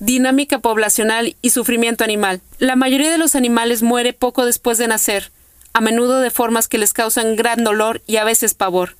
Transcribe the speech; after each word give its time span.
Dinámica 0.00 0.60
poblacional 0.60 1.36
y 1.42 1.50
sufrimiento 1.50 2.04
animal. 2.04 2.40
La 2.58 2.74
mayoría 2.74 3.10
de 3.10 3.18
los 3.18 3.34
animales 3.34 3.82
muere 3.82 4.14
poco 4.14 4.46
después 4.46 4.78
de 4.78 4.88
nacer, 4.88 5.30
a 5.74 5.82
menudo 5.82 6.20
de 6.20 6.30
formas 6.30 6.68
que 6.68 6.78
les 6.78 6.94
causan 6.94 7.36
gran 7.36 7.64
dolor 7.64 8.00
y 8.06 8.16
a 8.16 8.24
veces 8.24 8.54
pavor. 8.54 8.96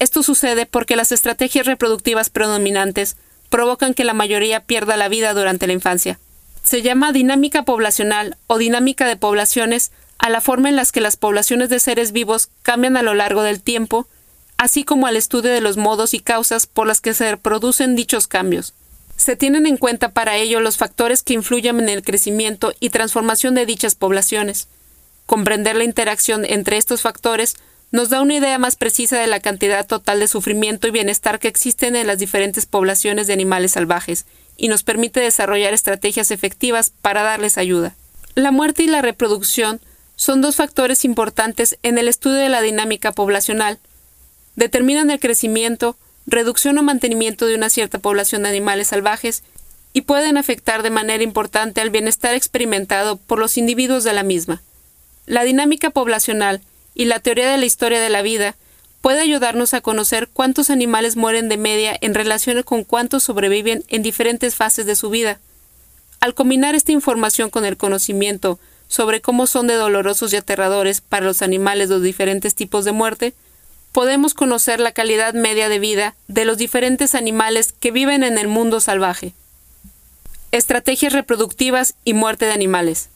Esto 0.00 0.24
sucede 0.24 0.66
porque 0.66 0.96
las 0.96 1.12
estrategias 1.12 1.66
reproductivas 1.66 2.28
predominantes 2.28 3.16
provocan 3.50 3.94
que 3.94 4.02
la 4.02 4.14
mayoría 4.14 4.58
pierda 4.58 4.96
la 4.96 5.08
vida 5.08 5.32
durante 5.32 5.68
la 5.68 5.74
infancia. 5.74 6.18
Se 6.64 6.82
llama 6.82 7.12
dinámica 7.12 7.62
poblacional 7.62 8.36
o 8.48 8.58
dinámica 8.58 9.06
de 9.06 9.16
poblaciones 9.16 9.92
a 10.18 10.28
la 10.28 10.40
forma 10.40 10.68
en 10.68 10.74
la 10.74 10.84
que 10.86 11.00
las 11.00 11.16
poblaciones 11.16 11.68
de 11.68 11.78
seres 11.78 12.10
vivos 12.10 12.48
cambian 12.62 12.96
a 12.96 13.02
lo 13.02 13.14
largo 13.14 13.44
del 13.44 13.62
tiempo, 13.62 14.08
así 14.56 14.82
como 14.82 15.06
al 15.06 15.16
estudio 15.16 15.52
de 15.52 15.60
los 15.60 15.76
modos 15.76 16.14
y 16.14 16.18
causas 16.18 16.66
por 16.66 16.88
las 16.88 17.00
que 17.00 17.14
se 17.14 17.36
producen 17.36 17.94
dichos 17.94 18.26
cambios. 18.26 18.74
Se 19.22 19.36
tienen 19.36 19.66
en 19.66 19.76
cuenta 19.76 20.08
para 20.08 20.34
ello 20.34 20.58
los 20.58 20.78
factores 20.78 21.22
que 21.22 21.34
influyen 21.34 21.78
en 21.78 21.88
el 21.88 22.02
crecimiento 22.02 22.74
y 22.80 22.90
transformación 22.90 23.54
de 23.54 23.66
dichas 23.66 23.94
poblaciones. 23.94 24.66
Comprender 25.26 25.76
la 25.76 25.84
interacción 25.84 26.44
entre 26.44 26.76
estos 26.76 27.02
factores 27.02 27.54
nos 27.92 28.08
da 28.08 28.20
una 28.20 28.34
idea 28.34 28.58
más 28.58 28.74
precisa 28.74 29.20
de 29.20 29.28
la 29.28 29.38
cantidad 29.38 29.86
total 29.86 30.18
de 30.18 30.26
sufrimiento 30.26 30.88
y 30.88 30.90
bienestar 30.90 31.38
que 31.38 31.46
existen 31.46 31.94
en 31.94 32.08
las 32.08 32.18
diferentes 32.18 32.66
poblaciones 32.66 33.28
de 33.28 33.32
animales 33.34 33.70
salvajes 33.70 34.26
y 34.56 34.66
nos 34.66 34.82
permite 34.82 35.20
desarrollar 35.20 35.72
estrategias 35.72 36.32
efectivas 36.32 36.90
para 36.90 37.22
darles 37.22 37.58
ayuda. 37.58 37.94
La 38.34 38.50
muerte 38.50 38.82
y 38.82 38.86
la 38.88 39.02
reproducción 39.02 39.80
son 40.16 40.40
dos 40.40 40.56
factores 40.56 41.04
importantes 41.04 41.78
en 41.84 41.96
el 41.96 42.08
estudio 42.08 42.38
de 42.38 42.48
la 42.48 42.60
dinámica 42.60 43.12
poblacional. 43.12 43.78
Determinan 44.56 45.12
el 45.12 45.20
crecimiento, 45.20 45.96
reducción 46.26 46.78
o 46.78 46.82
mantenimiento 46.82 47.46
de 47.46 47.54
una 47.54 47.70
cierta 47.70 47.98
población 47.98 48.42
de 48.42 48.50
animales 48.50 48.88
salvajes 48.88 49.42
y 49.92 50.02
pueden 50.02 50.36
afectar 50.36 50.82
de 50.82 50.90
manera 50.90 51.22
importante 51.22 51.80
al 51.80 51.90
bienestar 51.90 52.34
experimentado 52.34 53.16
por 53.16 53.38
los 53.38 53.56
individuos 53.58 54.04
de 54.04 54.12
la 54.12 54.22
misma. 54.22 54.62
La 55.26 55.44
dinámica 55.44 55.90
poblacional 55.90 56.60
y 56.94 57.04
la 57.04 57.20
teoría 57.20 57.50
de 57.50 57.58
la 57.58 57.66
historia 57.66 58.00
de 58.00 58.10
la 58.10 58.22
vida 58.22 58.56
puede 59.00 59.20
ayudarnos 59.20 59.74
a 59.74 59.80
conocer 59.80 60.28
cuántos 60.32 60.70
animales 60.70 61.16
mueren 61.16 61.48
de 61.48 61.56
media 61.56 61.96
en 62.00 62.14
relación 62.14 62.62
con 62.62 62.84
cuántos 62.84 63.24
sobreviven 63.24 63.84
en 63.88 64.02
diferentes 64.02 64.54
fases 64.54 64.86
de 64.86 64.96
su 64.96 65.10
vida. 65.10 65.40
Al 66.20 66.34
combinar 66.34 66.74
esta 66.74 66.92
información 66.92 67.50
con 67.50 67.64
el 67.64 67.76
conocimiento 67.76 68.60
sobre 68.86 69.20
cómo 69.20 69.46
son 69.46 69.66
de 69.66 69.74
dolorosos 69.74 70.32
y 70.32 70.36
aterradores 70.36 71.00
para 71.00 71.26
los 71.26 71.42
animales 71.42 71.88
los 71.88 72.02
diferentes 72.02 72.54
tipos 72.54 72.84
de 72.84 72.92
muerte, 72.92 73.34
podemos 73.92 74.32
conocer 74.34 74.80
la 74.80 74.92
calidad 74.92 75.34
media 75.34 75.68
de 75.68 75.78
vida 75.78 76.16
de 76.26 76.44
los 76.44 76.56
diferentes 76.56 77.14
animales 77.14 77.72
que 77.78 77.90
viven 77.90 78.24
en 78.24 78.38
el 78.38 78.48
mundo 78.48 78.80
salvaje. 78.80 79.34
Estrategias 80.50 81.12
reproductivas 81.12 81.94
y 82.04 82.14
muerte 82.14 82.46
de 82.46 82.52
animales. 82.52 83.08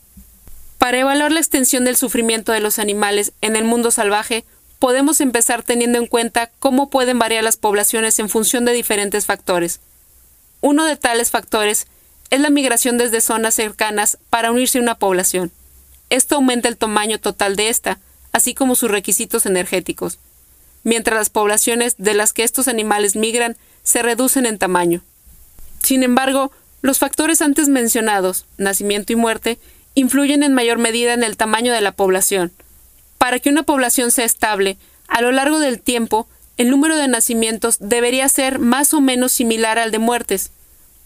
Para 0.78 0.98
evaluar 0.98 1.33
la 1.33 1.41
extensión 1.41 1.84
del 1.84 1.96
sufrimiento 1.96 2.52
de 2.52 2.60
los 2.60 2.78
animales 2.78 3.33
en 3.41 3.56
el 3.56 3.64
mundo 3.64 3.91
salvaje, 3.91 4.44
podemos 4.78 5.20
empezar 5.22 5.62
teniendo 5.62 5.98
en 5.98 6.06
cuenta 6.06 6.50
cómo 6.58 6.90
pueden 6.90 7.18
variar 7.18 7.42
las 7.42 7.56
poblaciones 7.56 8.18
en 8.18 8.28
función 8.28 8.66
de 8.66 8.72
diferentes 8.72 9.24
factores. 9.24 9.80
Uno 10.61 10.84
de 10.84 10.96
tales 10.96 11.30
factores 11.30 11.86
es 12.30 12.40
la 12.40 12.50
migración 12.50 12.98
desde 12.98 13.22
zonas 13.22 13.55
cercanas 13.55 14.18
para 14.28 14.50
unirse 14.50 14.78
a 14.78 14.83
una 14.83 14.98
población. 14.98 15.50
Esto 16.11 16.36
aumenta 16.36 16.68
el 16.68 16.77
tamaño 16.77 17.18
total 17.18 17.56
de 17.56 17.68
esta, 17.68 17.98
así 18.33 18.55
como 18.55 18.74
sus 18.74 18.90
requisitos 18.90 19.46
energéticos, 19.46 20.18
mientras 20.87 21.19
las 21.19 21.31
poblaciones 21.31 21.97
de 21.98 22.15
las 22.15 22.33
que 22.33 22.45
estos 22.45 22.69
animales 22.69 23.17
migran 23.17 23.56
se 23.83 24.03
reducen 24.03 24.47
en 24.47 24.56
tamaño. 24.56 25.03
Sin 25.83 26.05
embargo, 26.05 26.53
los 26.81 27.01
factores 27.01 27.42
antes 27.42 27.69
mencionados, 27.69 28.47
nacimiento 28.56 29.12
y 29.12 29.17
muerte, 29.17 29.59
influyen 29.97 30.45
en 30.45 30.55
mayor 30.55 30.79
medida 30.79 31.12
en 31.12 31.25
el 31.25 31.37
tamaño 31.37 31.73
de 31.73 31.81
la 31.81 31.91
población. 31.91 32.53
Para 33.19 33.41
que 33.41 33.48
una 33.51 33.64
población 33.64 34.12
sea 34.12 34.25
estable, 34.25 34.79
a 35.08 35.23
lo 35.23 35.33
largo 35.33 35.58
del 35.58 35.80
tiempo, 35.80 36.29
el 36.57 36.70
número 36.70 36.96
de 36.96 37.08
nacimientos 37.08 37.79
debería 37.80 38.29
ser 38.29 38.61
más 38.61 38.95
o 38.95 39.01
menos 39.01 39.33
similar 39.33 39.80
al 39.80 39.91
de 39.91 39.98
muertes, 39.98 40.52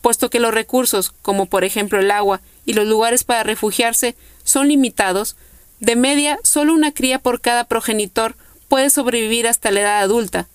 puesto 0.03 0.29
que 0.29 0.41
los 0.41 0.53
recursos, 0.53 1.15
como 1.23 1.47
por 1.47 1.65
ejemplo 1.65 1.99
el 1.99 2.11
agua 2.11 2.43
y 2.67 2.75
los 2.75 2.87
lugares 2.87 3.25
para 3.25 3.45
refugiarse, 3.45 4.15
son 4.45 4.69
limitados, 4.69 5.37
de 5.79 5.97
media 5.97 6.39
solo 6.43 6.75
una 6.75 6.93
cría 6.93 7.19
por 7.19 7.41
cada 7.41 7.65
progenitor 7.65 8.37
puede 8.71 8.89
sobrevivir 8.89 9.49
hasta 9.49 9.73
la 9.73 9.81
edad 9.81 9.99
adulta. 9.99 10.47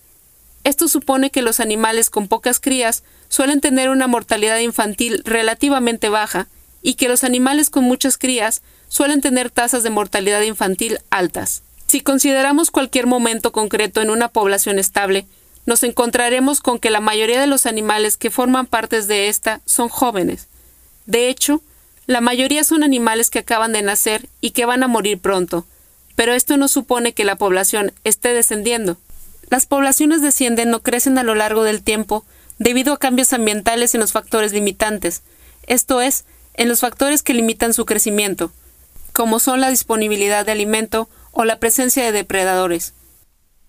Esto 0.64 0.88
supone 0.88 1.30
que 1.30 1.44
los 1.44 1.60
animales 1.60 2.10
con 2.10 2.30
pocas 2.30 2.62
crías 2.62 3.04
suelen 3.28 3.60
tener 3.60 3.90
una 3.90 4.08
mortalidad 4.08 4.58
infantil 4.60 5.22
relativamente 5.26 6.08
baja, 6.10 6.48
y 6.82 6.94
que 6.94 7.10
los 7.10 7.24
animales 7.24 7.70
con 7.70 7.84
muchas 7.84 8.18
crías 8.18 8.62
suelen 8.90 9.20
tener 9.20 9.50
tasas 9.50 9.84
de 9.84 9.90
mortalidad 9.90 10.42
infantil 10.42 11.00
altas. 11.10 11.64
Si 11.88 12.00
consideramos 12.02 12.72
cualquier 12.72 13.06
momento 13.06 13.52
concreto 13.52 14.02
en 14.02 14.12
una 14.12 14.30
población 14.30 14.80
estable, 14.80 15.26
nos 15.66 15.84
encontraremos 15.84 16.62
con 16.62 16.80
que 16.80 16.92
la 16.92 17.02
mayoría 17.02 17.42
de 17.42 17.48
los 17.48 17.66
animales 17.66 18.18
que 18.18 18.30
forman 18.30 18.66
partes 18.66 19.08
de 19.08 19.30
esta 19.30 19.62
son 19.66 19.90
jóvenes. 19.90 20.48
De 21.06 21.28
hecho, 21.28 21.62
la 22.06 22.22
mayoría 22.22 22.64
son 22.64 22.84
animales 22.84 23.30
que 23.30 23.40
acaban 23.40 23.74
de 23.74 23.82
nacer 23.82 24.30
y 24.40 24.52
que 24.52 24.66
van 24.66 24.84
a 24.84 24.88
morir 24.88 25.20
pronto, 25.20 25.66
pero 26.16 26.34
esto 26.34 26.58
no 26.58 26.68
supone 26.68 27.14
que 27.14 27.26
la 27.26 27.36
población 27.36 27.92
esté 28.04 28.34
descendiendo. 28.34 28.98
Las 29.50 29.66
poblaciones 29.66 30.22
descienden 30.22 30.74
o 30.74 30.82
crecen 30.82 31.18
a 31.18 31.24
lo 31.24 31.36
largo 31.36 31.64
del 31.64 31.84
tiempo 31.84 32.26
debido 32.58 32.94
a 32.94 33.00
cambios 33.00 33.34
ambientales 33.34 33.94
en 33.94 34.02
los 34.02 34.12
factores 34.12 34.54
limitantes, 34.54 35.22
esto 35.68 36.02
es, 36.02 36.26
en 36.54 36.70
los 36.70 36.80
factores 36.80 37.22
que 37.22 37.34
limitan 37.34 37.74
su 37.74 37.86
crecimiento, 37.86 38.52
como 39.14 39.40
son 39.40 39.62
la 39.62 39.70
disponibilidad 39.70 40.46
de 40.46 40.54
alimento 40.54 41.10
o 41.32 41.44
la 41.44 41.60
presencia 41.60 42.06
de 42.06 42.12
depredadores. 42.12 42.94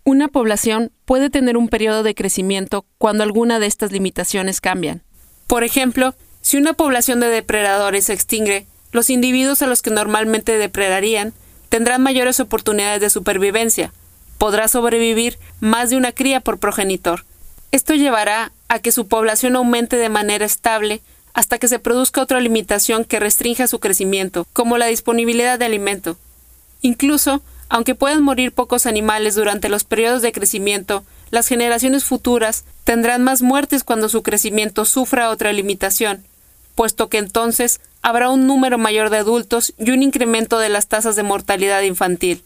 Una 0.05 0.29
población 0.29 0.93
puede 1.05 1.31
tener 1.31 1.57
un 1.57 1.69
periodo 1.69 2.05
de 2.05 2.15
crecimiento 2.15 2.87
cuando 2.99 3.25
alguna 3.25 3.59
de 3.59 3.67
estas 3.67 3.91
limitaciones 3.91 4.61
cambian. 4.61 5.03
Por 5.49 5.65
ejemplo, 5.65 6.15
si 6.43 6.57
una 6.57 6.75
población 6.75 7.19
de 7.19 7.29
depredadores 7.29 8.05
se 8.05 8.13
extingue, 8.13 8.67
los 8.93 9.11
individuos 9.11 9.63
a 9.63 9.67
los 9.67 9.83
que 9.83 9.91
normalmente 9.91 10.59
depredarían 10.59 11.35
tendrán 11.69 12.03
mayores 12.03 12.41
oportunidades 12.41 13.01
de 13.01 13.11
supervivencia. 13.11 13.93
Podrá 14.39 14.69
sobrevivir 14.69 15.39
más 15.61 15.91
de 15.91 15.97
una 15.97 16.13
cría 16.13 16.41
por 16.41 16.59
progenitor. 16.59 17.25
Esto 17.73 17.95
llevará 17.95 18.53
a 18.69 18.79
que 18.79 18.93
su 18.93 19.09
población 19.09 19.57
aumente 19.57 19.97
de 19.97 20.09
manera 20.09 20.45
estable 20.45 21.01
hasta 21.35 21.59
que 21.59 21.69
se 21.69 21.79
produzca 21.79 22.23
otra 22.23 22.41
limitación 22.41 23.05
que 23.05 23.21
restrinja 23.21 23.67
su 23.67 23.79
crecimiento, 23.79 24.47
como 24.53 24.79
la 24.79 24.87
disponibilidad 24.87 25.59
de 25.59 25.67
alimento. 25.67 26.17
Incluso, 26.81 27.43
aunque 27.69 27.95
puedan 27.95 28.23
morir 28.23 28.53
pocos 28.53 28.87
animales 28.87 29.35
durante 29.35 29.69
los 29.69 29.85
periodos 29.85 30.23
de 30.23 30.33
crecimiento, 30.33 31.05
las 31.31 31.49
generaciones 31.49 32.05
futuras 32.05 32.65
tendrán 32.85 33.23
más 33.23 33.43
muertes 33.43 33.85
cuando 33.85 34.09
su 34.09 34.23
crecimiento 34.23 34.85
sufra 34.85 35.29
otra 35.31 35.53
limitación, 35.53 36.25
puesto 36.77 37.09
que 37.09 37.19
entonces 37.19 37.81
habrá 38.03 38.31
un 38.31 38.47
número 38.47 38.79
mayor 38.79 39.11
de 39.11 39.17
adultos 39.17 39.75
y 39.79 39.91
un 39.91 40.05
incremento 40.05 40.61
de 40.61 40.69
las 40.69 40.87
tasas 40.87 41.17
de 41.17 41.25
mortalidad 41.25 41.83
infantil. 41.83 42.45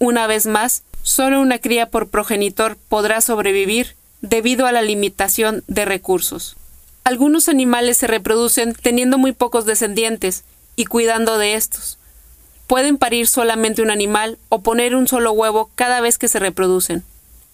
Una 0.00 0.26
vez 0.26 0.46
más, 0.46 0.82
solo 1.02 1.40
una 1.40 1.58
cría 1.58 1.90
por 1.90 2.08
progenitor 2.08 2.76
podrá 2.88 3.20
sobrevivir 3.20 3.94
debido 4.22 4.66
a 4.66 4.72
la 4.72 4.82
limitación 4.82 5.62
de 5.68 5.84
recursos. 5.84 6.56
Algunos 7.04 7.48
animales 7.48 7.98
se 7.98 8.08
reproducen 8.08 8.74
teniendo 8.74 9.16
muy 9.16 9.30
pocos 9.30 9.64
descendientes 9.64 10.42
y 10.74 10.86
cuidando 10.86 11.38
de 11.38 11.54
estos. 11.54 11.98
Pueden 12.66 12.98
parir 12.98 13.28
solamente 13.28 13.82
un 13.82 13.92
animal 13.92 14.38
o 14.48 14.62
poner 14.62 14.96
un 14.96 15.06
solo 15.06 15.30
huevo 15.30 15.70
cada 15.76 16.00
vez 16.00 16.18
que 16.18 16.26
se 16.26 16.40
reproducen. 16.40 17.04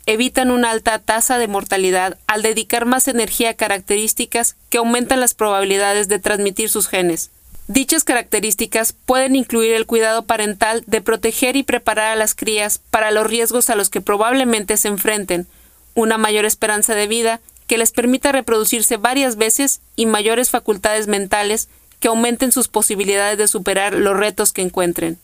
Evitan 0.07 0.51
una 0.51 0.71
alta 0.71 0.99
tasa 0.99 1.39
de 1.39 1.47
mortalidad 1.47 2.19
al 2.27 2.43
dedicar 2.43 2.87
más 2.87 3.07
energía 3.07 3.51
a 3.51 3.55
características 3.55 4.57
que 4.69 4.79
aumentan 4.79 5.21
las 5.21 5.35
probabilidades 5.35 6.09
de 6.09 6.19
transmitir 6.19 6.69
sus 6.69 6.89
genes. 6.89 7.31
Dichas 7.69 8.03
características 8.03 8.93
pueden 8.93 9.37
incluir 9.37 9.73
el 9.73 9.87
cuidado 9.87 10.25
parental 10.25 10.83
de 10.89 11.01
proteger 11.01 11.55
y 11.55 11.63
preparar 11.63 12.11
a 12.11 12.17
las 12.17 12.35
crías 12.35 12.81
para 12.91 13.13
los 13.13 13.27
riesgos 13.29 13.71
a 13.71 13.77
los 13.77 13.89
que 13.89 14.01
probablemente 14.01 14.77
se 14.77 14.89
enfrenten, 14.89 15.47
una 15.95 16.19
mayor 16.19 16.45
esperanza 16.45 16.97
de 16.97 17.07
vida 17.07 17.41
que 17.69 17.79
les 17.79 17.93
permita 17.93 18.33
reproducirse 18.33 18.97
varias 18.97 19.37
veces 19.37 19.81
y 19.95 20.07
mayores 20.07 20.51
facultades 20.51 21.07
mentales 21.07 21.69
que 22.01 22.09
aumenten 22.09 22.51
sus 22.51 22.67
posibilidades 22.67 23.39
de 23.39 23.47
superar 23.47 23.95
los 23.95 24.17
retos 24.17 24.53
que 24.53 24.63
encuentren. 24.63 25.19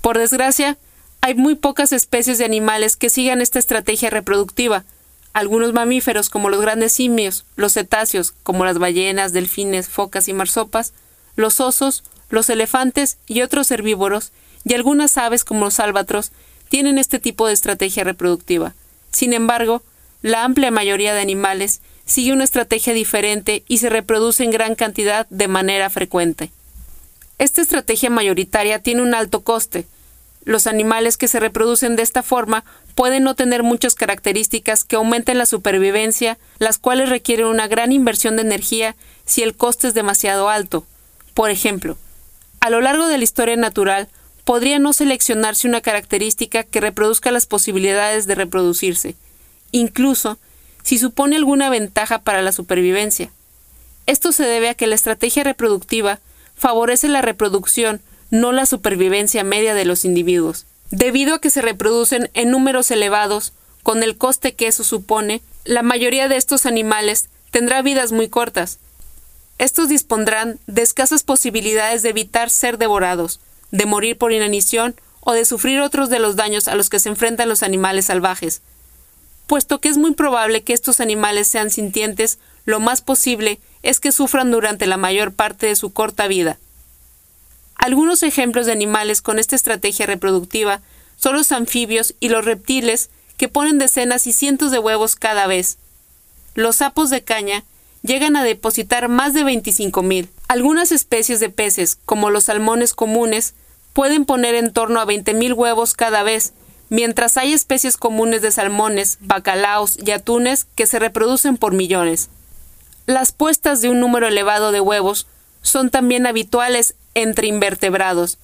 Por 0.00 0.16
desgracia, 0.16 0.78
hay 1.24 1.34
muy 1.34 1.54
pocas 1.54 1.92
especies 1.92 2.36
de 2.36 2.44
animales 2.44 2.96
que 2.96 3.08
sigan 3.08 3.40
esta 3.40 3.58
estrategia 3.58 4.10
reproductiva. 4.10 4.84
Algunos 5.32 5.72
mamíferos, 5.72 6.28
como 6.28 6.50
los 6.50 6.60
grandes 6.60 6.92
simios, 6.92 7.46
los 7.56 7.72
cetáceos, 7.72 8.32
como 8.42 8.66
las 8.66 8.76
ballenas, 8.76 9.32
delfines, 9.32 9.88
focas 9.88 10.28
y 10.28 10.34
marsopas, 10.34 10.92
los 11.34 11.60
osos, 11.60 12.04
los 12.28 12.50
elefantes 12.50 13.16
y 13.26 13.40
otros 13.40 13.70
herbívoros, 13.70 14.32
y 14.66 14.74
algunas 14.74 15.16
aves 15.16 15.44
como 15.44 15.64
los 15.64 15.80
álbatros, 15.80 16.30
tienen 16.68 16.98
este 16.98 17.18
tipo 17.18 17.46
de 17.46 17.54
estrategia 17.54 18.04
reproductiva. 18.04 18.74
Sin 19.10 19.32
embargo, 19.32 19.82
la 20.20 20.44
amplia 20.44 20.70
mayoría 20.70 21.14
de 21.14 21.22
animales 21.22 21.80
sigue 22.04 22.34
una 22.34 22.44
estrategia 22.44 22.92
diferente 22.92 23.64
y 23.66 23.78
se 23.78 23.88
reproduce 23.88 24.44
en 24.44 24.50
gran 24.50 24.74
cantidad 24.74 25.26
de 25.30 25.48
manera 25.48 25.88
frecuente. 25.88 26.50
Esta 27.38 27.62
estrategia 27.62 28.10
mayoritaria 28.10 28.80
tiene 28.80 29.00
un 29.00 29.14
alto 29.14 29.42
coste. 29.42 29.86
Los 30.44 30.66
animales 30.66 31.16
que 31.16 31.28
se 31.28 31.40
reproducen 31.40 31.96
de 31.96 32.02
esta 32.02 32.22
forma 32.22 32.64
pueden 32.94 33.24
no 33.24 33.34
tener 33.34 33.62
muchas 33.62 33.94
características 33.94 34.84
que 34.84 34.96
aumenten 34.96 35.38
la 35.38 35.46
supervivencia, 35.46 36.38
las 36.58 36.78
cuales 36.78 37.08
requieren 37.08 37.46
una 37.46 37.66
gran 37.66 37.92
inversión 37.92 38.36
de 38.36 38.42
energía 38.42 38.94
si 39.24 39.42
el 39.42 39.56
coste 39.56 39.88
es 39.88 39.94
demasiado 39.94 40.48
alto. 40.48 40.86
Por 41.32 41.50
ejemplo, 41.50 41.96
a 42.60 42.70
lo 42.70 42.80
largo 42.80 43.08
de 43.08 43.18
la 43.18 43.24
historia 43.24 43.56
natural, 43.56 44.08
podría 44.44 44.78
no 44.78 44.92
seleccionarse 44.92 45.66
una 45.66 45.80
característica 45.80 46.62
que 46.62 46.80
reproduzca 46.80 47.30
las 47.30 47.46
posibilidades 47.46 48.26
de 48.26 48.34
reproducirse, 48.34 49.16
incluso 49.72 50.38
si 50.82 50.98
supone 50.98 51.36
alguna 51.36 51.70
ventaja 51.70 52.18
para 52.18 52.42
la 52.42 52.52
supervivencia. 52.52 53.30
Esto 54.06 54.32
se 54.32 54.44
debe 54.44 54.68
a 54.68 54.74
que 54.74 54.86
la 54.86 54.94
estrategia 54.94 55.44
reproductiva 55.44 56.20
favorece 56.54 57.08
la 57.08 57.22
reproducción, 57.22 58.02
no 58.34 58.50
la 58.50 58.66
supervivencia 58.66 59.44
media 59.44 59.74
de 59.74 59.84
los 59.84 60.04
individuos. 60.04 60.66
Debido 60.90 61.36
a 61.36 61.40
que 61.40 61.50
se 61.50 61.62
reproducen 61.62 62.30
en 62.34 62.50
números 62.50 62.90
elevados, 62.90 63.52
con 63.84 64.02
el 64.02 64.16
coste 64.16 64.54
que 64.54 64.66
eso 64.66 64.82
supone, 64.82 65.40
la 65.64 65.82
mayoría 65.82 66.26
de 66.26 66.36
estos 66.36 66.66
animales 66.66 67.28
tendrá 67.52 67.80
vidas 67.80 68.10
muy 68.10 68.28
cortas. 68.28 68.80
Estos 69.58 69.88
dispondrán 69.88 70.58
de 70.66 70.82
escasas 70.82 71.22
posibilidades 71.22 72.02
de 72.02 72.08
evitar 72.08 72.50
ser 72.50 72.76
devorados, 72.76 73.38
de 73.70 73.86
morir 73.86 74.18
por 74.18 74.32
inanición 74.32 74.96
o 75.20 75.32
de 75.32 75.44
sufrir 75.44 75.80
otros 75.80 76.10
de 76.10 76.18
los 76.18 76.34
daños 76.34 76.66
a 76.66 76.74
los 76.74 76.90
que 76.90 76.98
se 76.98 77.10
enfrentan 77.10 77.48
los 77.48 77.62
animales 77.62 78.06
salvajes. 78.06 78.62
Puesto 79.46 79.80
que 79.80 79.88
es 79.88 79.96
muy 79.96 80.12
probable 80.14 80.62
que 80.64 80.72
estos 80.72 80.98
animales 80.98 81.46
sean 81.46 81.70
sintientes, 81.70 82.40
lo 82.64 82.80
más 82.80 83.00
posible 83.00 83.60
es 83.84 84.00
que 84.00 84.10
sufran 84.10 84.50
durante 84.50 84.88
la 84.88 84.96
mayor 84.96 85.32
parte 85.32 85.66
de 85.66 85.76
su 85.76 85.92
corta 85.92 86.26
vida. 86.26 86.58
Algunos 87.76 88.22
ejemplos 88.22 88.66
de 88.66 88.72
animales 88.72 89.22
con 89.22 89.38
esta 89.38 89.56
estrategia 89.56 90.06
reproductiva 90.06 90.80
son 91.16 91.36
los 91.36 91.52
anfibios 91.52 92.14
y 92.20 92.28
los 92.28 92.44
reptiles 92.44 93.10
que 93.36 93.48
ponen 93.48 93.78
decenas 93.78 94.26
y 94.26 94.32
cientos 94.32 94.70
de 94.70 94.78
huevos 94.78 95.16
cada 95.16 95.46
vez. 95.46 95.78
Los 96.54 96.76
sapos 96.76 97.10
de 97.10 97.22
caña 97.22 97.64
llegan 98.02 98.36
a 98.36 98.44
depositar 98.44 99.08
más 99.08 99.34
de 99.34 99.44
25.000. 99.44 100.28
Algunas 100.46 100.92
especies 100.92 101.40
de 101.40 101.50
peces, 101.50 101.96
como 102.04 102.30
los 102.30 102.44
salmones 102.44 102.94
comunes, 102.94 103.54
pueden 103.92 104.24
poner 104.24 104.54
en 104.54 104.72
torno 104.72 105.00
a 105.00 105.06
20.000 105.06 105.54
huevos 105.54 105.94
cada 105.94 106.22
vez, 106.22 106.52
mientras 106.90 107.36
hay 107.36 107.52
especies 107.52 107.96
comunes 107.96 108.42
de 108.42 108.50
salmones, 108.50 109.18
bacalaos 109.20 109.98
y 109.98 110.10
atunes 110.10 110.66
que 110.74 110.86
se 110.86 110.98
reproducen 110.98 111.56
por 111.56 111.72
millones. 111.72 112.28
Las 113.06 113.32
puestas 113.32 113.80
de 113.82 113.88
un 113.88 114.00
número 114.00 114.28
elevado 114.28 114.70
de 114.70 114.80
huevos 114.80 115.26
son 115.62 115.90
también 115.90 116.26
habituales 116.26 116.94
entre 117.14 117.46
invertebrados. 117.46 118.38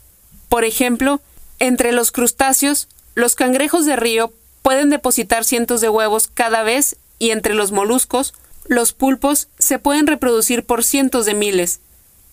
Por 0.48 0.64
ejemplo, 0.64 1.20
entre 1.58 1.92
los 1.92 2.12
crustáceos, 2.12 2.88
los 3.14 3.34
cangrejos 3.34 3.86
de 3.86 3.96
río 3.96 4.32
pueden 4.62 4.90
depositar 4.90 5.44
cientos 5.44 5.80
de 5.80 5.88
huevos 5.88 6.28
cada 6.32 6.62
vez 6.62 6.96
y 7.18 7.30
entre 7.30 7.54
los 7.54 7.72
moluscos, 7.72 8.34
los 8.66 8.92
pulpos 8.92 9.48
se 9.58 9.78
pueden 9.78 10.06
reproducir 10.06 10.64
por 10.64 10.84
cientos 10.84 11.26
de 11.26 11.34
miles. 11.34 11.80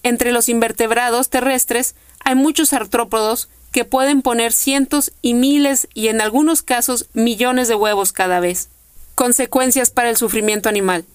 Entre 0.04 0.32
los 0.32 0.50
invertebrados 0.50 1.30
terrestres 1.30 1.96
hay 2.24 2.36
muchos 2.36 2.74
artrópodos 2.74 3.50
que 3.72 3.86
pueden 3.86 4.22
poner 4.22 4.54
cientos 4.54 5.12
y 5.22 5.34
miles 5.34 5.88
y 5.94 6.08
en 6.08 6.22
algunos 6.22 6.62
casos 6.62 7.08
millones 7.14 7.68
de 7.68 7.76
huevos 7.76 8.14
cada 8.14 8.40
vez. 8.40 8.70
Consecuencias 9.16 9.90
para 9.90 10.10
el 10.10 10.18
sufrimiento 10.18 10.70
animal. 10.70 11.06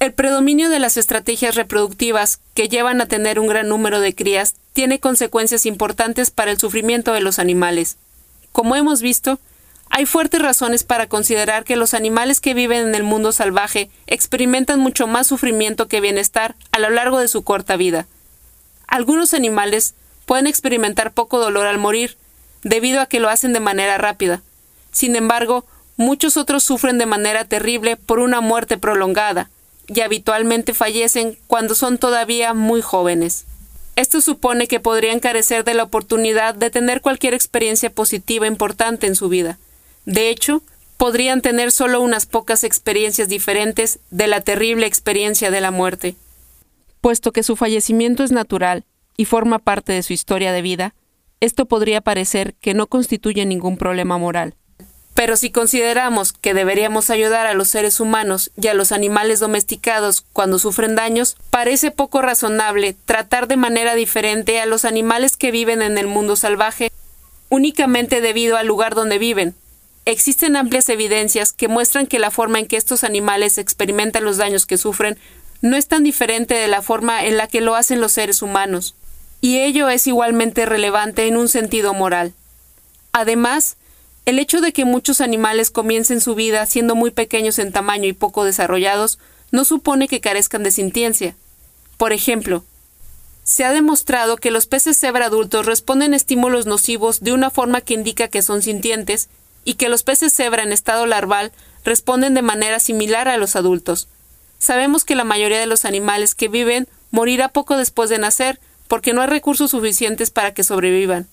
El 0.00 0.12
predominio 0.12 0.68
de 0.68 0.80
las 0.80 0.96
estrategias 0.96 1.54
reproductivas 1.54 2.40
que 2.54 2.68
llevan 2.68 3.00
a 3.00 3.06
tener 3.06 3.38
un 3.38 3.46
gran 3.46 3.68
número 3.68 4.00
de 4.00 4.14
crías 4.14 4.54
tiene 4.72 4.98
consecuencias 4.98 5.66
importantes 5.66 6.30
para 6.30 6.50
el 6.50 6.58
sufrimiento 6.58 7.12
de 7.12 7.20
los 7.20 7.38
animales. 7.38 7.96
Como 8.52 8.76
hemos 8.76 9.00
visto, 9.00 9.38
hay 9.90 10.06
fuertes 10.06 10.42
razones 10.42 10.82
para 10.82 11.06
considerar 11.06 11.64
que 11.64 11.76
los 11.76 11.94
animales 11.94 12.40
que 12.40 12.54
viven 12.54 12.88
en 12.88 12.94
el 12.94 13.04
mundo 13.04 13.30
salvaje 13.30 13.88
experimentan 14.06 14.80
mucho 14.80 15.06
más 15.06 15.28
sufrimiento 15.28 15.86
que 15.86 16.00
bienestar 16.00 16.56
a 16.72 16.80
lo 16.80 16.90
largo 16.90 17.18
de 17.20 17.28
su 17.28 17.42
corta 17.42 17.76
vida. 17.76 18.06
Algunos 18.88 19.34
animales 19.34 19.94
pueden 20.26 20.46
experimentar 20.46 21.12
poco 21.12 21.38
dolor 21.38 21.66
al 21.66 21.78
morir, 21.78 22.16
debido 22.62 23.00
a 23.00 23.06
que 23.06 23.20
lo 23.20 23.28
hacen 23.28 23.52
de 23.52 23.60
manera 23.60 23.98
rápida. 23.98 24.42
Sin 24.90 25.14
embargo, 25.16 25.64
muchos 25.96 26.36
otros 26.36 26.64
sufren 26.64 26.98
de 26.98 27.06
manera 27.06 27.44
terrible 27.44 27.96
por 27.96 28.18
una 28.18 28.40
muerte 28.40 28.78
prolongada, 28.78 29.50
y 29.88 30.00
habitualmente 30.00 30.74
fallecen 30.74 31.38
cuando 31.46 31.74
son 31.74 31.98
todavía 31.98 32.54
muy 32.54 32.82
jóvenes. 32.82 33.44
Esto 33.96 34.20
supone 34.20 34.66
que 34.66 34.80
podrían 34.80 35.20
carecer 35.20 35.64
de 35.64 35.74
la 35.74 35.84
oportunidad 35.84 36.54
de 36.54 36.70
tener 36.70 37.00
cualquier 37.00 37.34
experiencia 37.34 37.90
positiva 37.90 38.46
importante 38.46 39.06
en 39.06 39.14
su 39.14 39.28
vida. 39.28 39.58
De 40.04 40.30
hecho, 40.30 40.62
podrían 40.96 41.42
tener 41.42 41.70
solo 41.70 42.00
unas 42.00 42.26
pocas 42.26 42.64
experiencias 42.64 43.28
diferentes 43.28 44.00
de 44.10 44.26
la 44.26 44.40
terrible 44.40 44.86
experiencia 44.86 45.50
de 45.50 45.60
la 45.60 45.70
muerte. 45.70 46.16
Puesto 47.00 47.32
que 47.32 47.42
su 47.42 47.56
fallecimiento 47.56 48.24
es 48.24 48.32
natural 48.32 48.84
y 49.16 49.26
forma 49.26 49.58
parte 49.58 49.92
de 49.92 50.02
su 50.02 50.12
historia 50.12 50.52
de 50.52 50.62
vida, 50.62 50.94
esto 51.40 51.66
podría 51.66 52.00
parecer 52.00 52.54
que 52.60 52.74
no 52.74 52.86
constituye 52.86 53.44
ningún 53.44 53.76
problema 53.76 54.18
moral. 54.18 54.54
Pero 55.14 55.36
si 55.36 55.50
consideramos 55.50 56.32
que 56.32 56.54
deberíamos 56.54 57.08
ayudar 57.08 57.46
a 57.46 57.54
los 57.54 57.68
seres 57.68 58.00
humanos 58.00 58.50
y 58.60 58.66
a 58.66 58.74
los 58.74 58.90
animales 58.90 59.38
domesticados 59.38 60.24
cuando 60.32 60.58
sufren 60.58 60.96
daños, 60.96 61.36
parece 61.50 61.92
poco 61.92 62.20
razonable 62.20 62.96
tratar 63.04 63.46
de 63.46 63.56
manera 63.56 63.94
diferente 63.94 64.60
a 64.60 64.66
los 64.66 64.84
animales 64.84 65.36
que 65.36 65.52
viven 65.52 65.82
en 65.82 65.98
el 65.98 66.08
mundo 66.08 66.34
salvaje 66.34 66.90
únicamente 67.48 68.20
debido 68.20 68.56
al 68.56 68.66
lugar 68.66 68.96
donde 68.96 69.18
viven. 69.18 69.54
Existen 70.04 70.56
amplias 70.56 70.88
evidencias 70.88 71.52
que 71.52 71.68
muestran 71.68 72.06
que 72.06 72.18
la 72.18 72.32
forma 72.32 72.58
en 72.58 72.66
que 72.66 72.76
estos 72.76 73.04
animales 73.04 73.56
experimentan 73.56 74.24
los 74.24 74.36
daños 74.36 74.66
que 74.66 74.76
sufren 74.76 75.16
no 75.62 75.76
es 75.76 75.86
tan 75.86 76.02
diferente 76.02 76.54
de 76.54 76.68
la 76.68 76.82
forma 76.82 77.24
en 77.24 77.36
la 77.36 77.46
que 77.46 77.62
lo 77.62 77.74
hacen 77.74 78.00
los 78.00 78.12
seres 78.12 78.42
humanos, 78.42 78.96
y 79.40 79.60
ello 79.60 79.88
es 79.88 80.06
igualmente 80.06 80.66
relevante 80.66 81.26
en 81.26 81.38
un 81.38 81.48
sentido 81.48 81.94
moral. 81.94 82.34
Además, 83.12 83.78
el 84.26 84.38
hecho 84.38 84.60
de 84.60 84.72
que 84.72 84.84
muchos 84.84 85.20
animales 85.20 85.70
comiencen 85.70 86.20
su 86.20 86.34
vida 86.34 86.64
siendo 86.66 86.94
muy 86.94 87.10
pequeños 87.10 87.58
en 87.58 87.72
tamaño 87.72 88.06
y 88.08 88.12
poco 88.12 88.44
desarrollados 88.44 89.18
no 89.50 89.64
supone 89.64 90.08
que 90.08 90.20
carezcan 90.20 90.62
de 90.62 90.70
sintiencia. 90.70 91.36
Por 91.96 92.12
ejemplo, 92.12 92.64
se 93.44 93.64
ha 93.64 93.72
demostrado 93.72 94.36
que 94.36 94.50
los 94.50 94.66
peces 94.66 94.98
cebra 94.98 95.26
adultos 95.26 95.66
responden 95.66 96.14
a 96.14 96.16
estímulos 96.16 96.64
nocivos 96.64 97.20
de 97.20 97.32
una 97.32 97.50
forma 97.50 97.82
que 97.82 97.94
indica 97.94 98.28
que 98.28 98.40
son 98.40 98.62
sintientes 98.62 99.28
y 99.64 99.74
que 99.74 99.90
los 99.90 100.02
peces 100.02 100.32
cebra 100.32 100.62
en 100.62 100.72
estado 100.72 101.06
larval 101.06 101.52
responden 101.84 102.32
de 102.32 102.42
manera 102.42 102.80
similar 102.80 103.28
a 103.28 103.36
los 103.36 103.56
adultos. 103.56 104.08
Sabemos 104.58 105.04
que 105.04 105.14
la 105.14 105.24
mayoría 105.24 105.60
de 105.60 105.66
los 105.66 105.84
animales 105.84 106.34
que 106.34 106.48
viven 106.48 106.88
morirá 107.10 107.48
poco 107.48 107.76
después 107.76 108.08
de 108.08 108.18
nacer 108.18 108.58
porque 108.88 109.12
no 109.12 109.20
hay 109.20 109.28
recursos 109.28 109.70
suficientes 109.70 110.30
para 110.30 110.54
que 110.54 110.64
sobrevivan. 110.64 111.28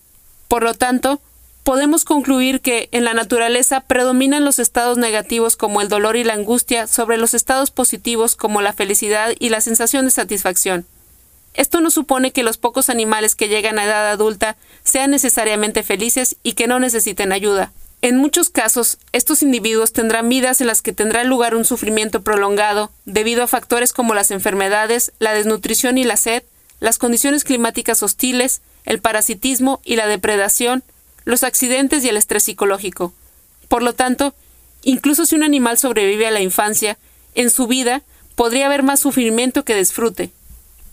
Por 0.49 0.63
lo 0.63 0.73
tanto, 0.73 1.21
podemos 1.63 2.05
concluir 2.05 2.61
que 2.61 2.89
en 2.91 3.03
la 3.03 3.13
naturaleza 3.13 3.81
predominan 3.81 4.45
los 4.45 4.59
estados 4.59 4.97
negativos 4.97 5.55
como 5.55 5.81
el 5.81 5.89
dolor 5.89 6.15
y 6.15 6.23
la 6.23 6.33
angustia 6.33 6.87
sobre 6.87 7.17
los 7.17 7.33
estados 7.33 7.71
positivos 7.71 8.35
como 8.35 8.61
la 8.61 8.73
felicidad 8.73 9.33
y 9.39 9.49
la 9.49 9.61
sensación 9.61 10.05
de 10.05 10.11
satisfacción. 10.11 10.85
Esto 11.53 11.81
no 11.81 11.91
supone 11.91 12.31
que 12.31 12.43
los 12.43 12.57
pocos 12.57 12.89
animales 12.89 13.35
que 13.35 13.49
llegan 13.49 13.77
a 13.77 13.85
edad 13.85 14.09
adulta 14.09 14.55
sean 14.83 15.11
necesariamente 15.11 15.83
felices 15.83 16.37
y 16.43 16.53
que 16.53 16.67
no 16.67 16.79
necesiten 16.79 17.31
ayuda. 17.31 17.71
En 18.01 18.17
muchos 18.17 18.49
casos, 18.49 18.97
estos 19.11 19.43
individuos 19.43 19.93
tendrán 19.93 20.27
vidas 20.27 20.59
en 20.61 20.67
las 20.67 20.81
que 20.81 20.93
tendrá 20.93 21.23
lugar 21.23 21.53
un 21.53 21.65
sufrimiento 21.65 22.21
prolongado 22.21 22.91
debido 23.05 23.43
a 23.43 23.47
factores 23.47 23.93
como 23.93 24.15
las 24.15 24.31
enfermedades, 24.31 25.11
la 25.19 25.33
desnutrición 25.33 25.99
y 25.99 26.03
la 26.03 26.17
sed, 26.17 26.43
las 26.79 26.97
condiciones 26.97 27.43
climáticas 27.43 28.01
hostiles, 28.01 28.61
el 28.85 28.99
parasitismo 28.99 29.81
y 29.83 29.97
la 29.97 30.07
depredación, 30.07 30.83
los 31.25 31.43
accidentes 31.43 32.03
y 32.03 32.09
el 32.09 32.17
estrés 32.17 32.43
psicológico. 32.43 33.13
Por 33.67 33.83
lo 33.83 33.93
tanto, 33.93 34.33
incluso 34.83 35.25
si 35.25 35.35
un 35.35 35.43
animal 35.43 35.77
sobrevive 35.77 36.27
a 36.27 36.31
la 36.31 36.41
infancia, 36.41 36.97
en 37.35 37.49
su 37.49 37.67
vida 37.67 38.01
podría 38.35 38.65
haber 38.65 38.83
más 38.83 38.99
sufrimiento 38.99 39.63
que 39.63 39.75
disfrute. 39.75 40.31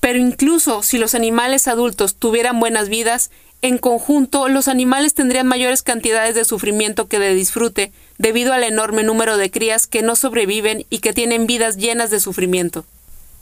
Pero 0.00 0.18
incluso 0.18 0.82
si 0.82 0.98
los 0.98 1.14
animales 1.14 1.66
adultos 1.66 2.14
tuvieran 2.14 2.60
buenas 2.60 2.88
vidas, 2.88 3.30
en 3.62 3.78
conjunto 3.78 4.48
los 4.48 4.68
animales 4.68 5.14
tendrían 5.14 5.46
mayores 5.46 5.82
cantidades 5.82 6.34
de 6.36 6.44
sufrimiento 6.44 7.08
que 7.08 7.18
de 7.18 7.34
disfrute, 7.34 7.92
debido 8.16 8.52
al 8.52 8.62
enorme 8.62 9.02
número 9.02 9.36
de 9.36 9.50
crías 9.50 9.86
que 9.86 10.02
no 10.02 10.14
sobreviven 10.14 10.86
y 10.90 10.98
que 11.00 11.12
tienen 11.12 11.46
vidas 11.46 11.76
llenas 11.76 12.10
de 12.10 12.20
sufrimiento. 12.20 12.84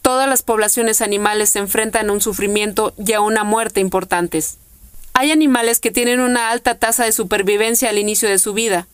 Todas 0.00 0.28
las 0.28 0.42
poblaciones 0.42 1.02
animales 1.02 1.50
se 1.50 1.58
enfrentan 1.58 2.08
a 2.08 2.12
un 2.12 2.20
sufrimiento 2.20 2.94
y 2.96 3.12
a 3.12 3.20
una 3.20 3.44
muerte 3.44 3.80
importantes. 3.80 4.56
Hay 5.18 5.30
animales 5.30 5.80
que 5.80 5.90
tienen 5.90 6.20
una 6.20 6.50
alta 6.50 6.74
tasa 6.74 7.04
de 7.04 7.12
supervivencia 7.12 7.88
al 7.88 7.98
inicio 7.98 8.28
de 8.28 8.38
su 8.38 8.52
vida, 8.52 8.86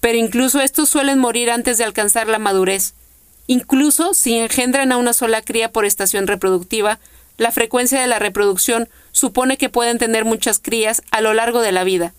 pero 0.00 0.18
incluso 0.18 0.60
estos 0.60 0.90
suelen 0.90 1.18
morir 1.18 1.50
antes 1.50 1.78
de 1.78 1.84
alcanzar 1.84 2.28
la 2.28 2.38
madurez, 2.38 2.92
Incluso 3.46 4.14
si 4.14 4.38
engendran 4.38 4.92
a 4.92 4.96
una 4.96 5.12
sola 5.12 5.42
cría 5.42 5.70
por 5.70 5.84
estación 5.84 6.26
reproductiva, 6.26 6.98
la 7.36 7.50
frecuencia 7.50 8.00
de 8.00 8.06
la 8.06 8.18
reproducción 8.18 8.88
supone 9.12 9.58
que 9.58 9.68
pueden 9.68 9.98
tener 9.98 10.24
muchas 10.24 10.58
crías 10.58 11.02
a 11.10 11.20
lo 11.20 11.34
largo 11.34 11.60
de 11.60 11.72
la 11.72 11.84
vida. 11.84 12.14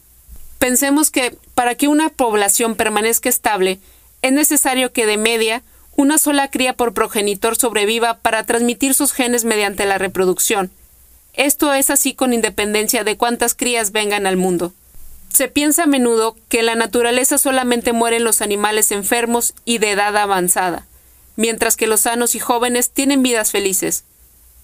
Pensemos 0.60 1.10
que 1.10 1.36
para 1.56 1.76
que 1.76 1.88
una 1.88 2.10
población 2.10 2.76
permanezca 2.76 3.30
estable, 3.30 3.80
es 4.22 4.34
necesario 4.34 4.92
que 4.92 5.06
de 5.06 5.18
media 5.18 5.64
una 5.96 6.18
sola 6.18 6.50
cría 6.50 6.74
por 6.74 6.94
progenitor 6.94 7.56
sobreviva 7.56 8.18
para 8.18 8.44
transmitir 8.44 8.94
sus 8.94 9.14
genes 9.14 9.46
mediante 9.46 9.86
la 9.86 9.98
reproducción. 9.98 10.70
Esto 11.38 11.74
es 11.74 11.90
así 11.90 12.14
con 12.14 12.34
independencia 12.34 13.04
de 13.04 13.18
cuántas 13.18 13.56
crías 13.56 13.92
vengan 13.92 14.26
al 14.26 14.38
mundo. 14.38 14.74
Se 15.34 15.50
piensa 15.50 15.84
a 15.84 15.88
menudo 15.88 16.38
que 16.48 16.60
en 16.60 16.68
la 16.68 16.76
naturaleza 16.76 17.38
solamente 17.38 17.92
mueren 17.92 18.24
los 18.24 18.42
animales 18.42 18.92
enfermos 18.92 19.54
y 19.66 19.80
de 19.80 19.92
edad 19.92 20.16
avanzada, 20.16 20.86
mientras 21.36 21.76
que 21.76 21.88
los 21.88 22.02
sanos 22.02 22.36
y 22.36 22.40
jóvenes 22.40 22.90
tienen 22.90 23.22
vidas 23.22 23.52
felices. 23.52 24.06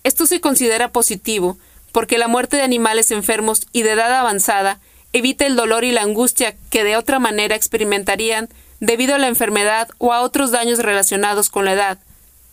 Esto 0.06 0.26
se 0.26 0.40
considera 0.40 0.94
positivo, 0.94 1.58
porque 1.92 2.18
la 2.18 2.30
muerte 2.30 2.56
de 2.56 2.64
animales 2.64 3.12
enfermos 3.12 3.68
y 3.74 3.84
de 3.84 3.92
edad 3.92 4.14
avanzada 4.14 4.80
evita 5.12 5.46
el 5.46 5.58
dolor 5.58 5.84
y 5.84 5.92
la 5.92 6.04
angustia 6.04 6.56
que 6.70 6.86
de 6.86 6.96
otra 6.96 7.20
manera 7.20 7.56
experimentarían 7.56 8.48
debido 8.80 9.16
a 9.16 9.20
la 9.20 9.28
enfermedad 9.28 9.90
o 9.98 10.14
a 10.14 10.22
otros 10.22 10.52
daños 10.52 10.80
relacionados 10.80 11.50
con 11.50 11.66
la 11.66 11.74
edad. 11.74 12.00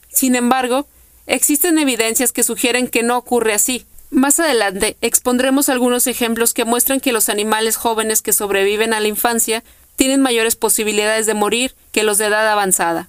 Sin 0.09 0.35
embargo, 0.35 0.89
existen 1.27 1.79
evidencias 1.79 2.33
que 2.33 2.43
sugieren 2.43 2.89
que 2.89 3.05
no 3.05 3.17
ocurre 3.17 3.55
así. 3.55 3.87
Más 4.11 4.41
adelante 4.41 4.97
expondremos 5.01 5.69
algunos 5.69 6.07
ejemplos 6.07 6.55
que 6.55 6.65
muestran 6.65 7.01
que 7.01 7.13
los 7.13 7.29
animales 7.29 7.77
jóvenes 7.77 8.23
que 8.23 8.33
sobreviven 8.33 8.95
a 8.95 9.01
la 9.01 9.09
infancia 9.09 9.63
tienen 9.97 10.23
mayores 10.23 10.57
posibilidades 10.57 11.27
de 11.27 11.35
morir 11.35 11.75
que 11.93 12.05
los 12.05 12.17
de 12.19 12.27
edad 12.27 12.49
avanzada. 12.49 13.09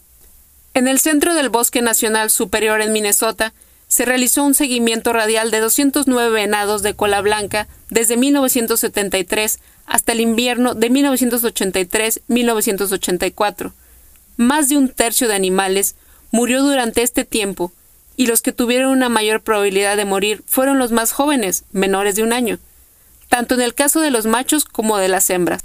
En 0.74 0.88
el 0.88 1.00
centro 1.00 1.34
del 1.34 1.50
Bosque 1.50 1.82
Nacional 1.82 2.30
Superior 2.30 2.82
en 2.82 2.92
Minnesota, 2.92 3.54
se 3.88 4.06
realizó 4.06 4.44
un 4.44 4.54
seguimiento 4.54 5.14
radial 5.14 5.50
de 5.52 5.60
209 5.60 6.30
venados 6.30 6.84
de 6.84 6.94
cola 6.94 7.22
blanca 7.22 7.68
desde 7.90 8.18
1973 8.18 9.60
hasta 9.88 10.12
el 10.12 10.22
invierno 10.22 10.76
de 10.76 10.92
1983-1984. 10.92 13.72
Más 14.38 14.70
de 14.70 14.78
un 14.78 14.90
tercio 14.90 15.28
de 15.28 15.34
animales 15.34 15.96
murió 16.32 16.62
durante 16.62 17.02
este 17.02 17.26
tiempo, 17.26 17.72
y 18.20 18.28
los 18.28 18.42
que 18.42 18.52
tuvieron 18.52 18.92
una 18.92 19.08
mayor 19.08 19.44
probabilidad 19.44 19.96
de 19.96 20.04
morir 20.04 20.44
fueron 20.46 20.78
los 20.78 20.92
más 20.92 21.14
jóvenes, 21.14 21.64
menores 21.72 22.18
de 22.18 22.24
un 22.24 22.34
año, 22.34 22.60
tanto 23.30 23.56
en 23.56 23.62
el 23.62 23.74
caso 23.74 24.02
de 24.02 24.12
los 24.12 24.26
machos 24.26 24.66
como 24.66 24.98
de 24.98 25.08
las 25.08 25.30
hembras. 25.30 25.64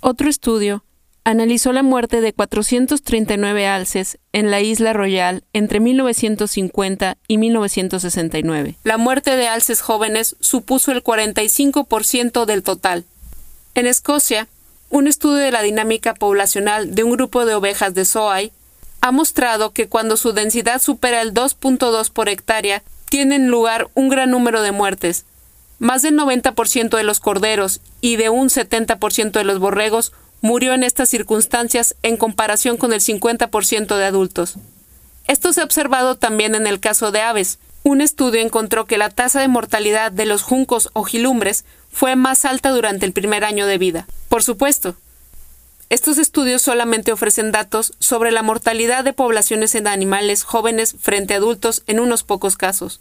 Otro 0.00 0.28
estudio 0.28 0.82
analizó 1.22 1.72
la 1.72 1.84
muerte 1.84 2.20
de 2.20 2.32
439 2.32 3.68
alces 3.68 4.18
en 4.32 4.50
la 4.50 4.60
Isla 4.60 4.92
Royal 4.92 5.44
entre 5.52 5.78
1950 5.78 7.18
y 7.28 7.38
1969. 7.38 8.74
La 8.82 8.98
muerte 8.98 9.36
de 9.36 9.46
alces 9.46 9.80
jóvenes 9.80 10.34
supuso 10.40 10.90
el 10.90 11.04
45% 11.04 12.46
del 12.46 12.64
total. 12.64 13.04
En 13.76 13.86
Escocia, 13.86 14.48
un 14.90 15.06
estudio 15.06 15.36
de 15.36 15.52
la 15.52 15.62
dinámica 15.62 16.14
poblacional 16.14 16.96
de 16.96 17.04
un 17.04 17.12
grupo 17.12 17.46
de 17.46 17.54
ovejas 17.54 17.94
de 17.94 18.04
Soay 18.04 18.50
ha 19.02 19.10
mostrado 19.10 19.72
que 19.72 19.88
cuando 19.88 20.16
su 20.16 20.32
densidad 20.32 20.80
supera 20.80 21.20
el 21.22 21.34
2.2 21.34 22.10
por 22.10 22.28
hectárea, 22.28 22.84
tienen 23.10 23.48
lugar 23.48 23.88
un 23.94 24.08
gran 24.08 24.30
número 24.30 24.62
de 24.62 24.70
muertes. 24.70 25.26
Más 25.80 26.02
del 26.02 26.16
90% 26.16 26.96
de 26.96 27.02
los 27.02 27.18
corderos 27.18 27.80
y 28.00 28.14
de 28.14 28.30
un 28.30 28.48
70% 28.48 29.32
de 29.32 29.44
los 29.44 29.58
borregos 29.58 30.12
murió 30.40 30.72
en 30.72 30.84
estas 30.84 31.08
circunstancias 31.08 31.96
en 32.04 32.16
comparación 32.16 32.76
con 32.76 32.92
el 32.92 33.00
50% 33.00 33.96
de 33.96 34.04
adultos. 34.04 34.54
Esto 35.26 35.52
se 35.52 35.62
ha 35.62 35.64
observado 35.64 36.14
también 36.14 36.54
en 36.54 36.68
el 36.68 36.78
caso 36.78 37.10
de 37.10 37.22
aves. 37.22 37.58
Un 37.82 38.02
estudio 38.02 38.40
encontró 38.40 38.84
que 38.84 38.98
la 38.98 39.10
tasa 39.10 39.40
de 39.40 39.48
mortalidad 39.48 40.12
de 40.12 40.26
los 40.26 40.42
juncos 40.42 40.90
o 40.92 41.02
gilumbres 41.02 41.64
fue 41.90 42.14
más 42.14 42.44
alta 42.44 42.70
durante 42.70 43.04
el 43.04 43.12
primer 43.12 43.44
año 43.44 43.66
de 43.66 43.78
vida. 43.78 44.06
Por 44.28 44.44
supuesto, 44.44 44.94
estos 45.92 46.16
estudios 46.16 46.62
solamente 46.62 47.12
ofrecen 47.12 47.52
datos 47.52 47.92
sobre 47.98 48.32
la 48.32 48.42
mortalidad 48.42 49.04
de 49.04 49.12
poblaciones 49.12 49.74
en 49.74 49.86
animales 49.86 50.42
jóvenes 50.42 50.96
frente 50.98 51.34
a 51.34 51.36
adultos 51.36 51.82
en 51.86 52.00
unos 52.00 52.22
pocos 52.22 52.56
casos. 52.56 53.00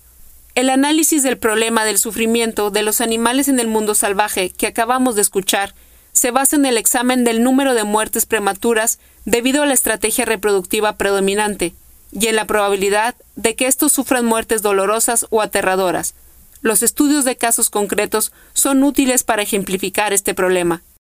El 0.55 0.69
análisis 0.69 1.23
del 1.23 1.37
problema 1.37 1.85
del 1.85 1.97
sufrimiento 1.97 2.69
de 2.69 2.83
los 2.83 2.99
animales 2.99 3.47
en 3.47 3.61
el 3.61 3.69
mundo 3.69 3.95
salvaje 3.95 4.49
que 4.49 4.67
acabamos 4.67 5.15
de 5.15 5.21
escuchar 5.21 5.73
se 6.11 6.31
basa 6.31 6.57
en 6.57 6.65
el 6.65 6.75
examen 6.75 7.23
del 7.23 7.43
número 7.43 7.75
de 7.75 7.85
muertes 7.85 8.25
prematuras 8.25 8.99
debido 9.23 9.63
a 9.63 9.65
la 9.65 9.73
estrategia 9.73 10.25
reproductiva 10.25 10.97
predominante 10.97 11.73
y 12.11 12.27
en 12.27 12.35
la 12.35 12.43
probabilidad 12.43 13.15
de 13.37 13.55
que 13.55 13.67
estos 13.67 13.93
sufran 13.93 14.25
muertes 14.25 14.63
dolorosas 14.63 15.27
o 15.29 15.41
aterradoras. 15.41 16.13
Los 16.59 16.83
estudios 16.83 17.23
de 17.23 17.37
casos 17.37 17.69
concretos 17.69 18.33
son 18.51 18.83
útiles 18.83 19.23
para 19.23 19.43
ejemplificar 19.43 20.11
este 20.11 20.33
problema. 20.33 20.81